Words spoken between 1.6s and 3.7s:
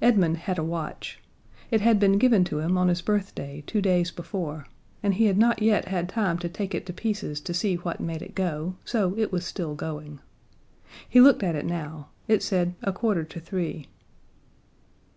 It had been given to him on his birthday